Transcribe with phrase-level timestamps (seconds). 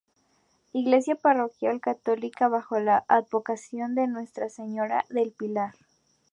[0.73, 5.75] Iglesia parroquial católica bajo la advocación de Nuestra Señora del Pilar.